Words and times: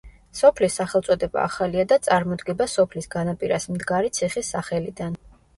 სოფლის 0.37 0.77
სახელწოდება 0.79 1.43
ახალია 1.49 1.85
და 1.93 1.99
წარმოდგება 2.09 2.69
სოფლის 2.77 3.11
განაპირას 3.17 3.71
მდგარი 3.77 4.13
ციხის 4.19 4.55
სახელიდან. 4.57 5.17